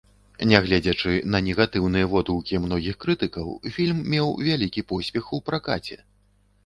Нягледзячы 0.51 1.11
на 1.33 1.41
негатыўныя 1.47 2.07
водгукі 2.15 2.61
многіх 2.65 2.97
крытыкаў, 3.05 3.53
фільм 3.79 3.97
меў 4.15 4.27
вялікі 4.49 4.87
поспех 4.93 5.33
у 5.41 5.45
пракаце. 5.51 5.97